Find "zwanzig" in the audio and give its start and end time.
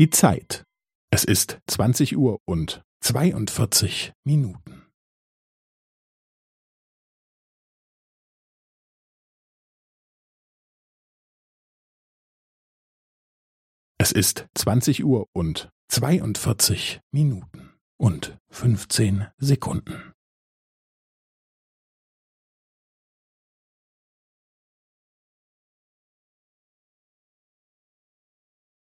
1.66-2.16, 14.54-15.04